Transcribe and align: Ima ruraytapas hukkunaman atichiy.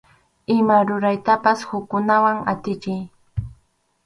Ima 0.53 0.77
ruraytapas 0.91 1.67
hukkunaman 1.75 2.41
atichiy. 2.55 2.99